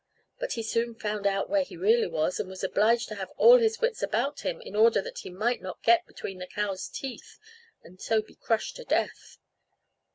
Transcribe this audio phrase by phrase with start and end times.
[0.39, 3.59] But he soon found out where he really was, and was obliged to have all
[3.59, 7.37] his wits about him in order that he might not get between the cow's teeth,
[7.83, 9.37] and so be crushed to death.